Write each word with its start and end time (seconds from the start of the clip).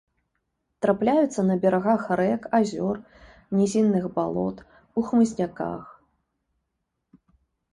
Трапляюцца 0.83 1.41
на 1.49 1.57
берагах 1.65 2.07
рэк, 2.21 2.47
азёр, 2.59 2.95
нізінных 3.59 4.09
балот, 4.17 4.57
у 5.01 5.05
хмызняках. 5.11 5.83